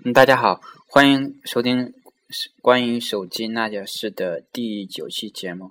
[0.00, 1.94] 嗯，大家好，欢迎收听
[2.60, 5.70] 关于手机那件事的第九期节目。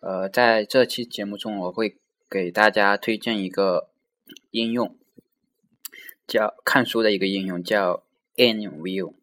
[0.00, 1.96] 呃，在这期节目中，我会
[2.28, 3.90] 给大家推荐一个
[4.50, 4.96] 应用，
[6.26, 8.02] 叫看书的一个应用，叫
[8.34, 9.14] AnyView。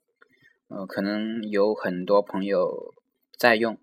[0.70, 2.94] 呃，可能有很多朋友
[3.38, 3.78] 在用。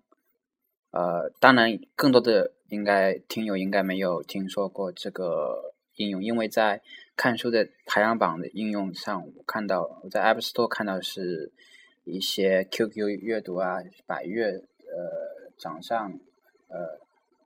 [0.89, 6.81] 呃，当然，更多的应该听友应该没有听说过这个应用，因为在
[7.21, 11.51] 看书的排行榜的应用上，我看到我在 App Store 看到是
[12.03, 16.19] 一些 QQ 阅读啊、百阅、呃、掌上、
[16.67, 16.99] 呃，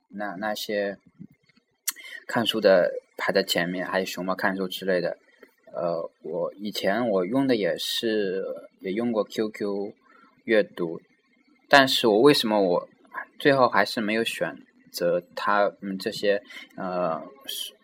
[0.08, 0.98] 那那些
[2.26, 5.18] 看书的排在前面，还有熊猫看书之类的。
[5.74, 8.46] 呃，我以前我用的也是
[8.80, 9.92] 也用过 QQ
[10.46, 11.02] 阅读，
[11.68, 12.90] 但是我为什么我
[13.38, 14.58] 最后还是没有选？
[14.95, 16.41] 则他们这些
[16.77, 17.22] 呃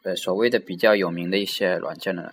[0.04, 2.32] 呃所谓的比较有名的一些软件呢，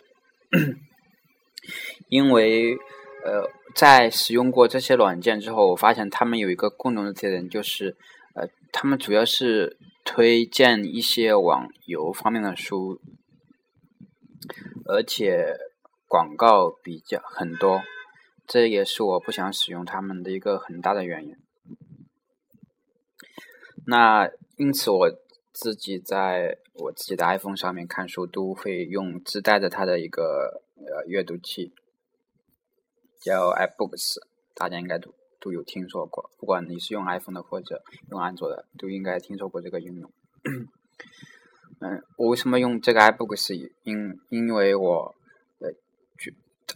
[2.09, 2.77] 因为
[3.25, 7.97] 呃在使用过这些软件之后，我发现他们有一个共同的特点，就是
[8.35, 13.01] 呃他们主要是推荐一些网游方面的书，
[14.87, 15.57] 而且
[16.07, 17.83] 广告比较很多，
[18.47, 21.37] 这也是我不想使用他们的一个很大的原因。
[23.87, 25.09] 那因此，我
[25.53, 31.73] 自己在我自己的 iPhone 上面看书，都会用自带的它的一个呃阅读器，
[33.21, 34.17] 叫 iBooks，
[34.57, 36.29] 大家应该都都有听说过。
[36.39, 40.13] 不管你是用 iPhone 的或者用安卓的，都应该听说过这个应用。
[41.81, 43.71] 嗯，我为什么用这个 iBooks？
[43.85, 45.15] 因因为我
[45.61, 45.71] 呃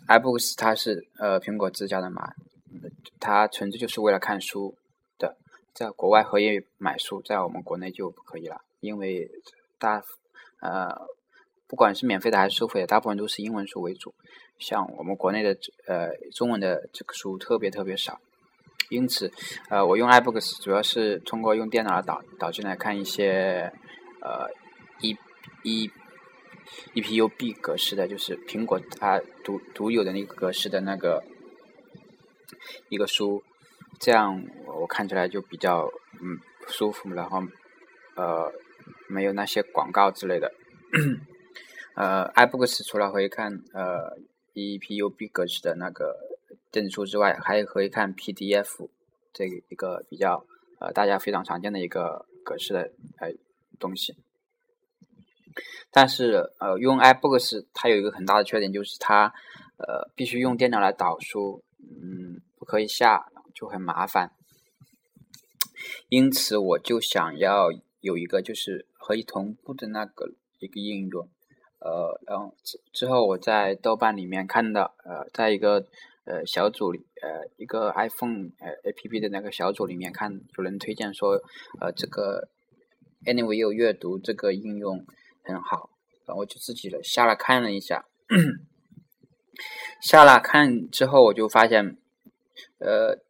[0.06, 2.32] ，iBooks 它是呃苹果自家的嘛，
[3.18, 4.76] 它纯粹就是为了看书。
[5.74, 9.30] 在国外可以买书，在我们国内就不可以了，因为
[9.78, 10.02] 大
[10.60, 10.94] 呃，
[11.66, 14.14] 不管是免费的还是收费的，大部分都是英文书为主。
[14.58, 15.56] 像我们国内的
[15.86, 18.20] 呃中文的这个书特别特别少，
[18.90, 19.32] 因此
[19.70, 23.72] 呃我用 iBooks 主要是通过用电脑导导进来看一些
[24.20, 24.48] 呃
[25.00, 25.16] E
[25.64, 25.90] E
[26.94, 31.24] EPUB 格式的，就是苹果它独独有的那个格式的那个
[32.90, 33.42] 一个书。
[33.98, 35.86] 这样我看起来就比较
[36.20, 36.38] 嗯
[36.68, 37.40] 舒服，然后
[38.16, 38.52] 呃
[39.08, 40.52] 没有那些广告之类的。
[41.94, 44.16] 呃，iBooks 除了可以看呃
[44.54, 46.16] EPUB 格式的那个
[46.70, 48.88] 电子书之外，还可以看 PDF
[49.32, 50.44] 这一个比较
[50.80, 53.32] 呃大家非常常见的一个格式的呃
[53.78, 54.16] 东西。
[55.90, 59.32] 但是呃用 iBooks 它有一个很大的缺点，就是它
[59.76, 63.28] 呃必须用电脑来导书，嗯不可以下。
[63.62, 64.32] 就很麻烦，
[66.08, 67.68] 因此我就想要
[68.00, 71.28] 有一个就是可以同步的那个一个应用，
[71.78, 75.86] 呃，然后之之后我在豆瓣里面看到，呃，在一个
[76.24, 81.40] 呃小组里，呃，一个 iPhone 呃 APP 的那个小组里面看，有人推荐说，
[81.80, 82.48] 呃，这个
[83.24, 85.06] Anyway 阅读这个应用
[85.44, 85.90] 很好，
[86.26, 88.06] 然后我就自己了下了看了一下，
[90.02, 91.96] 下了看之后我就发现，
[92.78, 93.22] 呃。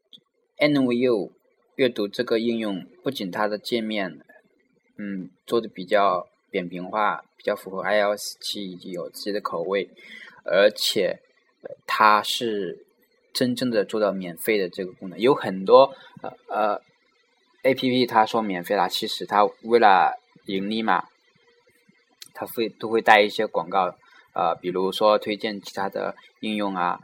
[0.63, 1.33] NVU
[1.75, 4.21] 阅读这个应用不仅它的界面，
[4.97, 9.91] 嗯，做的比较扁平化，比较符合 iOS 七以及有自己的口味，
[10.45, 11.19] 而且
[11.85, 12.87] 它是
[13.33, 15.19] 真正的做到免费的这个功能。
[15.19, 15.93] 有很多
[16.23, 16.81] 呃呃
[17.65, 21.09] APP 它说免费啦，其实它为了盈利嘛，
[22.35, 23.97] 它会都会带一些广告，
[24.33, 27.01] 呃，比如说推荐其他的应用啊，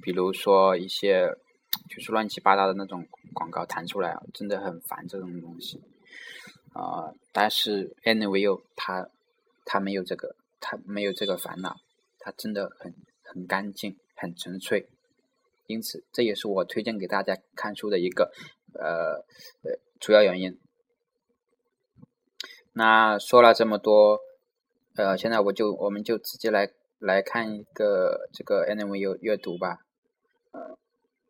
[0.00, 1.36] 比如说一些。
[1.94, 5.78] 就是乱七八糟的那种广告弹出来，真的很烦这种东西。
[6.72, 9.10] 啊，但是 Anyway 它
[9.66, 11.76] 它没有这个，它没有这个烦恼，
[12.18, 14.88] 它真的很很干净，很纯粹。
[15.66, 18.32] 因此，这也是我推荐给大家看书的一个
[18.72, 19.22] 呃
[19.68, 20.58] 呃主要原因。
[22.72, 24.18] 那说了这么多，
[24.96, 29.80] 呃，现在我就我们就直接来来看一个这个 Anyway 阅读吧，
[30.52, 30.78] 呃，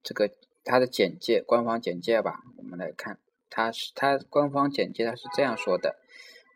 [0.05, 0.31] 这个。
[0.65, 3.19] 它的简介，官方简介吧，我们来看，
[3.51, 5.97] 它是它官方简介，它是这样说的，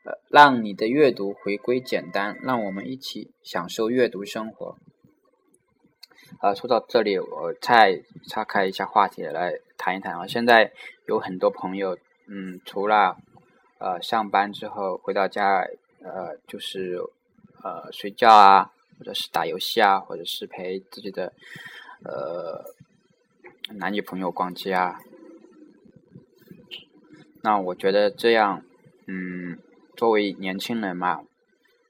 [0.04, 4.76] 呃，让你的阅读回归简单，让我们一起享受阅读生活。
[6.38, 10.26] 啊，说到这里，我再岔开一下话题来谈一谈啊。
[10.26, 10.72] 现在
[11.06, 11.98] 有很多朋友，
[12.28, 13.16] 嗯，除了
[13.78, 15.66] 呃上班之后回到家，
[16.02, 17.00] 呃，就是
[17.64, 21.32] 呃睡觉啊，或者是打游戏啊，或者是陪自己的
[22.04, 22.75] 呃。
[23.74, 25.00] 男女朋友逛街啊，
[27.42, 28.62] 那我觉得这样，
[29.06, 29.58] 嗯，
[29.96, 31.22] 作为年轻人嘛，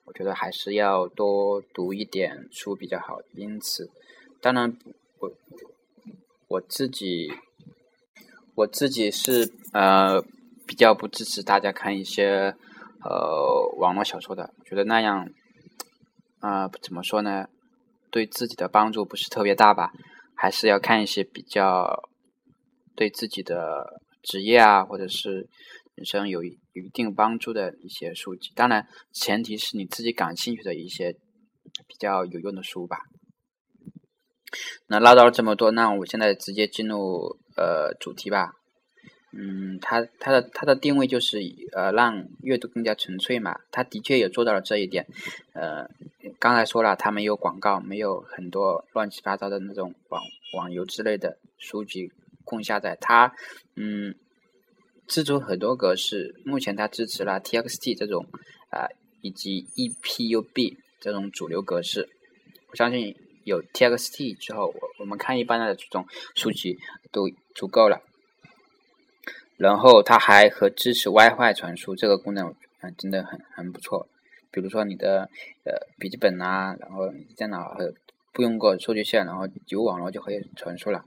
[0.07, 3.21] 我觉得还是要多读一点书比较好。
[3.35, 3.91] 因此，
[4.41, 4.75] 当然，
[5.19, 5.33] 我
[6.49, 7.31] 我自己
[8.55, 10.23] 我自己是呃
[10.67, 12.57] 比较不支持大家看一些
[13.03, 15.29] 呃网络小说的，觉得那样
[16.41, 17.49] 啊怎么说呢，
[18.11, 19.93] 对自己的帮助不是特别大吧，
[20.37, 22.09] 还是要看一些比较
[22.95, 25.49] 对自己的职业啊或者是
[25.95, 26.51] 人生有有
[26.85, 28.53] 一定帮助的一些书籍。
[28.55, 31.13] 当然，前提是你自己感兴趣的一些
[31.87, 32.99] 比较有用的书吧。
[34.87, 38.53] 那唠叨了这么多，那我现在直接进入呃主题吧。
[39.39, 41.39] 嗯，它它的它的定位就是
[41.73, 43.61] 呃让阅读更加纯粹嘛。
[43.71, 45.07] 它的确也做到了这一点。
[45.53, 45.89] 呃，
[46.39, 50.23] 刚才说了，它没有广告，没有很多乱七八糟的那种网
[50.55, 52.11] 网游之类的书籍
[52.45, 52.97] 供下载。
[53.01, 53.35] 它
[53.75, 54.15] 嗯，
[55.07, 56.35] 支持很多格式。
[56.45, 58.27] 目前它支持了 TXT 这种
[58.71, 58.89] 啊
[59.21, 62.09] 以及 EPUB 这种主流格式。
[62.71, 63.15] 我相信。
[63.47, 66.05] 有 TXT 之后，我我们看一般的这种
[66.35, 66.77] 书籍
[67.13, 68.01] 都足够了。
[69.57, 74.09] 然后它还和支持 WiFi 传输这个功能，嗯，真的很很不错。
[74.51, 75.29] 比如说你的
[75.65, 77.93] 呃笔记本啊，然后电脑和
[78.33, 81.05] 不用个数据线，然后有网络就可以传输了。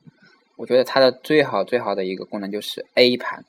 [0.55, 3.45] 我觉得它的最好最好的一个功能就是 A 盘，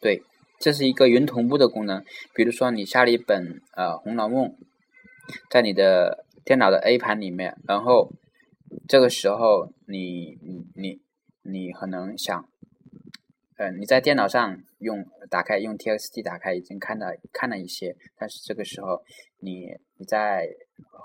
[0.00, 0.22] 对，
[0.58, 2.04] 这是一个云同步的功能。
[2.34, 4.46] 比如说你下了一本呃《红楼梦》，
[5.50, 8.10] 在你的电脑的 A 盘里面，然后
[8.88, 11.00] 这个时候你你你
[11.42, 12.48] 你可能想，
[13.58, 19.02] 呃，你在电脑上用打开用 TXT 打开已经看了看了一些，但是这个时候
[19.40, 20.48] 你你在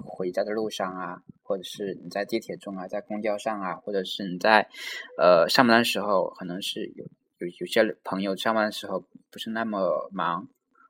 [0.05, 4.69] 回家的路上啊，或者是你在地铁中啊，在公交上啊，或者是你在
[5.17, 7.03] 呃上班的时候，可能是有
[7.39, 10.47] 有有些朋友上班的时候不是那么忙。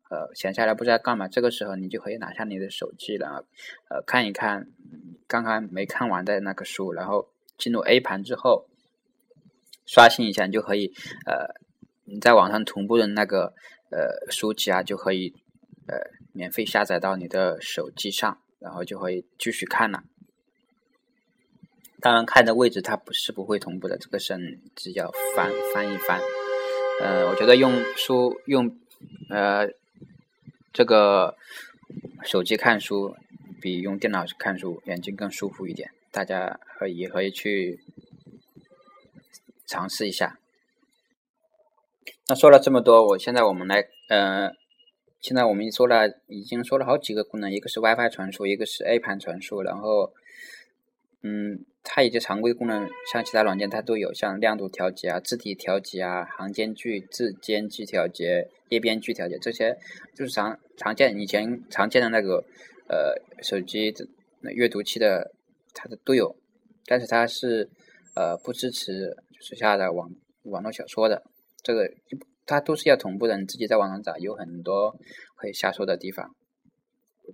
[0.09, 3.47] 呃，闲下来不知道干嘛，这个时候你就可以拿下你的手机，了
[3.89, 4.67] 呃看一看
[5.27, 8.67] 刚刚没看完的那个书，然后进入 A 盘之后
[9.85, 10.93] 刷新一下，你就可以
[11.25, 11.53] 呃
[12.05, 13.53] 你在网上同步的那个
[13.89, 15.33] 呃书籍啊，就可以
[15.87, 15.97] 呃
[16.33, 20.03] 免费下载到你的手机上，然后就可以继续看了。
[21.99, 26.19] 当然看的位置它不是不会同步的，这个是只要翻翻一翻。
[27.01, 28.77] 呃，我觉得用书用
[29.29, 29.69] 呃。
[30.75, 31.35] 这个
[32.23, 33.15] 手机看书
[33.61, 37.79] 比用电脑看书眼睛更舒服一点，大家可以也可以去
[39.73, 40.37] 尝试一下。
[42.27, 44.51] 那说了这么多，我现在我们来，呃，
[45.19, 50.13] 现在我们说了，已经说了好几个功能，一个是 WiFi 传输，一个是 A 盘传输，然后，
[51.23, 51.65] 嗯。
[51.85, 59.77] 它一些常规功能，像其他软件它都有，像亮度调节啊、字体调节啊、行间距、字间距调节、页边距调节，这些
[60.15, 62.41] 就是常常见以前常见的那个
[62.87, 64.07] 呃手机的
[64.53, 65.33] 阅读器的，
[65.73, 66.33] 它的都有，
[66.85, 67.69] 但是它是
[68.15, 70.09] 呃不支持就是下的网
[70.43, 71.21] 网络小说的，
[71.61, 71.91] 这个
[72.45, 74.97] 它都是要同步的，你自己在网上找有很多
[75.35, 76.33] 可以下说的地方，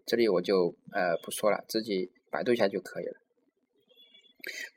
[0.08, 3.14] 这里我就呃不说了，自己百度一下就可以了。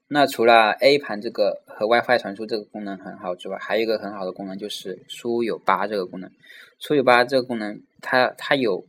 [0.09, 6.31] 那除了 A 盘这个和 WiFi 传输这个功能很好之外，还有一个很好的功能就是书友吧这个功能。
[6.79, 8.87] 书友吧这个功能，它它有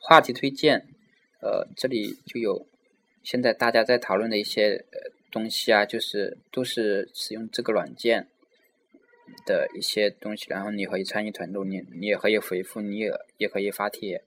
[0.00, 0.88] 话题推荐，
[1.40, 2.66] 呃，这里就有
[3.22, 4.98] 现在大家在讨论的一些呃
[5.30, 8.28] 东西啊，就是都是使用这个软件
[9.44, 14.24] 的一些东西，然后你可以参与讨论，你你也可以回复，你也也可以发帖，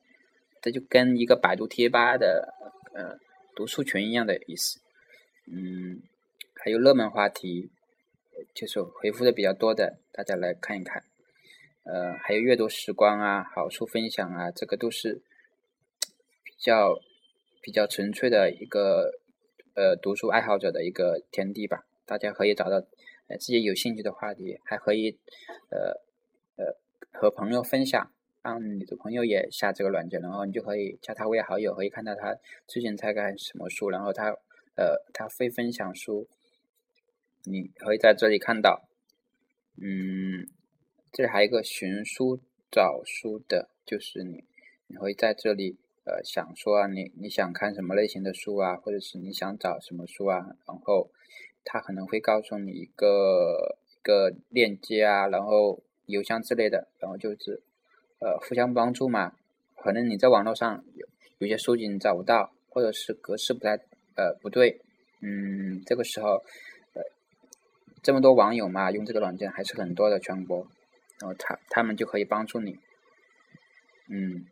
[0.62, 2.53] 这就跟一个百度贴吧的
[2.93, 3.17] 呃
[3.55, 4.79] 读书群一样的意思。
[5.48, 6.01] 嗯，
[6.53, 7.70] 还有热门话题，
[8.53, 11.03] 就是回复的比较多的，大家来看一看。
[11.84, 15.22] 呃，还有阅读时光啊，好书分享啊，这个都是
[16.43, 17.00] 比较
[17.60, 19.20] 比较纯粹的一个
[19.75, 21.86] 呃读书爱好者的一个天地吧。
[22.06, 22.78] 大家可以找到
[23.28, 25.18] 呃自己有兴趣的话题，还可以
[25.70, 26.01] 呃
[26.58, 26.75] 呃
[27.12, 28.12] 和朋友分享，
[28.42, 32.36] 让你的朋友也下这个软件，然后你就可以加他为好友，可以看到他
[32.68, 34.36] 最近在看什么书，然后他。
[34.74, 36.30] 呃，他非分享书，
[37.44, 38.88] 你可以在这里看到。
[39.75, 40.48] 嗯，
[41.12, 42.40] 这里还有一个寻书
[42.72, 44.46] 找书的，就是你，
[44.88, 51.10] 你会在这里呃想说啊，你你想看什么类型的书啊，或者是你想找什么书啊，然后
[51.63, 57.62] 他可能会告诉你一个一个链接啊，然后邮箱之类的，然后就是
[58.20, 59.34] 呃互相帮助嘛。
[59.75, 61.08] 可能你在网络上有
[61.39, 63.79] 有些书籍你找不到，或者是格式不太。
[64.13, 64.81] 呃，不对，
[65.22, 66.43] 嗯，这个时候，
[66.93, 67.01] 呃，
[68.03, 70.67] 这么多网友嘛，用这个软件还是很多的，全国，
[71.17, 72.77] 然后他他们就可以帮助你，
[74.10, 74.46] 嗯，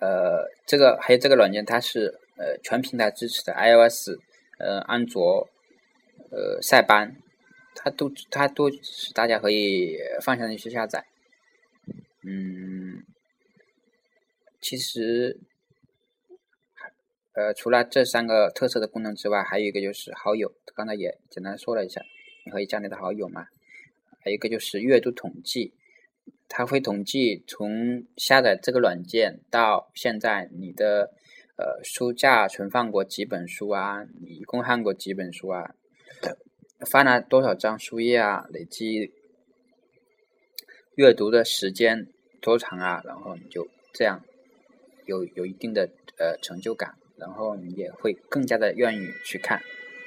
[0.00, 4.10] 呃，这个还有这个软件，它是呃全平台支持的，iOS，
[4.58, 5.48] 呃，安卓，
[6.30, 7.16] 呃塞班，
[7.74, 11.06] 它都它都是大家可以放下来去下载。
[12.22, 13.04] 嗯，
[14.60, 15.38] 其实，
[17.34, 22.02] 呃，除了这三个特色的功能之外，还有一个就是好友，刚才也简单说了一下，
[22.44, 23.46] 你可以加你的好友嘛。
[24.20, 25.74] 还有一个就是阅读统计，
[26.48, 31.10] 它会统计从下载这个软件到现在你的
[31.56, 35.74] 呃书架存放过几本书啊，你一共看过几本书啊，
[36.86, 39.12] 翻了多少张书页啊，累计
[40.96, 42.06] 阅读的时间
[42.40, 44.22] 多长啊，然后你就这样
[45.06, 49.60] 有有一定的呃成就感，然后你也会更加的愿意去看，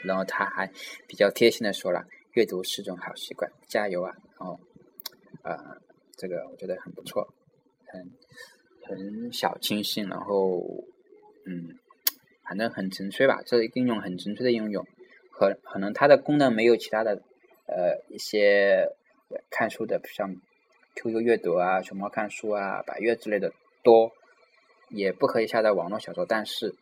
[0.03, 0.71] 然后他还
[1.07, 2.05] 比较贴心的说了。
[2.33, 4.13] 阅读是种好习惯，加油啊！
[4.37, 4.59] 然后，
[5.41, 5.81] 呃，
[6.17, 7.31] 这个我觉得很不错，
[7.85, 8.11] 很
[8.83, 10.63] 很小清新，然后，
[11.45, 11.77] 嗯，
[12.43, 13.41] 反正很纯粹吧。
[13.45, 14.85] 这应用很纯粹的应用，
[15.31, 17.21] 可可能它的功能没有其他的
[17.67, 18.89] 呃一些
[19.51, 20.35] 看书的，像
[20.95, 24.11] QQ 阅读啊、熊猫看书啊、百阅之类的多，
[24.89, 26.75] 也不可以下载网络小说，但是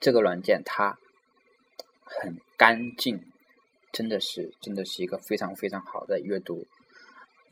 [0.00, 0.98] 这个软件它
[2.02, 3.22] 很干净。
[3.92, 6.66] 真的是，真的是一个非常非常好的阅读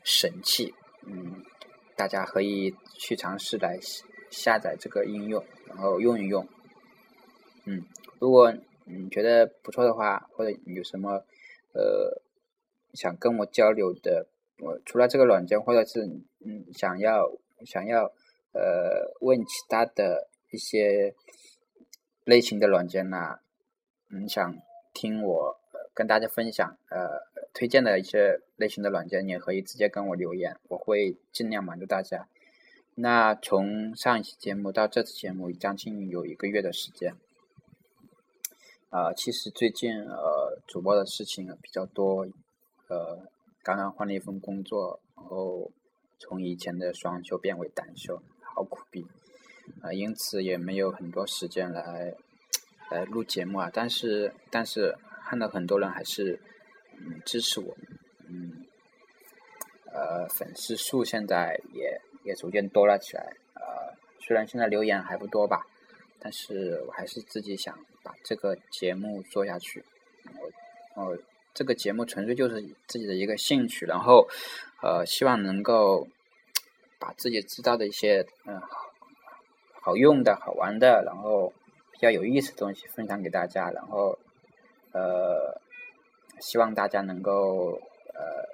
[0.05, 0.71] 神器，
[1.07, 1.43] 嗯，
[1.95, 3.79] 大家可以去尝试来
[4.29, 6.47] 下载这个应用，然后用一用，
[7.65, 7.83] 嗯，
[8.19, 8.53] 如果
[8.85, 11.25] 你觉得不错的话，或者有什么
[11.73, 12.21] 呃
[12.93, 14.27] 想跟我交流的，
[14.59, 16.05] 我除了这个软件，或者是
[16.45, 17.31] 嗯想要
[17.65, 18.05] 想要
[18.53, 21.15] 呃问其他的一些
[22.23, 23.39] 类型的软件呐，
[24.09, 24.55] 你想
[24.93, 25.59] 听我。
[25.95, 27.21] 跟大家分享，呃，
[27.53, 32.27] 推荐的一些类型的软件，你也可以直接跟我留言，我会尽量满足大家。
[32.95, 37.15] 那从上一期节目到这次节目，将近有一个月的时间。
[38.89, 42.27] 啊，其实最近呃，主播的事情比较多，
[42.89, 43.25] 呃，
[43.63, 45.71] 刚刚换了一份工作，然后
[46.19, 48.21] 从以前的双休变为单休，
[48.53, 49.05] 好苦逼，
[49.81, 52.13] 啊，因此也没有很多时间来
[52.91, 53.71] 来录节目啊。
[53.73, 54.93] 但是，但是。
[55.27, 56.39] 看到很多人还是
[56.93, 57.75] 嗯支持我，
[58.29, 58.63] 嗯，
[59.91, 65.65] 呃，粉丝数现在也也逐渐多了起来，呃，虽然现在留言还不多吧，
[66.19, 69.83] 但是我还是自己想把这个节目做下去，
[70.95, 71.17] 我我
[71.55, 74.29] 这个节目纯粹就是自己的一个兴趣，然后
[74.83, 76.07] 呃，希望能够
[76.99, 78.93] 把自己知道的一些嗯好
[79.81, 81.51] 好用的好玩的，然后
[81.91, 84.17] 比较有意思的东西分享给大家，然后。
[84.95, 85.59] 呃，
[86.39, 87.77] 希望大家能够
[88.13, 88.45] 呃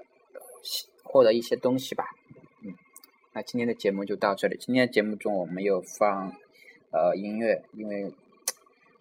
[1.04, 2.04] 获得一些东西吧，
[2.64, 2.74] 嗯，
[3.34, 4.58] 那今天的节目就到这里。
[4.58, 6.34] 今天的节目中我没有放
[6.92, 8.12] 呃音乐，因为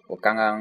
[0.06, 0.60] 我刚刚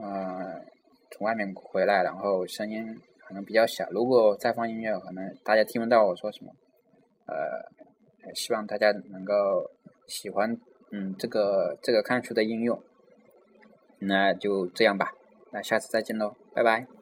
[0.00, 0.64] 嗯
[1.10, 3.86] 从外面回来，然后声音可能比较小。
[3.90, 6.52] 如果再放音乐，可能大家听不到我说什么。
[7.26, 9.70] 呃，希望大家能够
[10.06, 10.58] 喜欢
[10.92, 12.82] 嗯这个这个看书的应用。
[13.98, 15.12] 那就这样吧。
[15.50, 16.95] 那下次再见喽，拜拜。